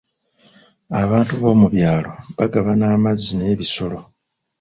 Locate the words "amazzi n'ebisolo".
2.95-3.97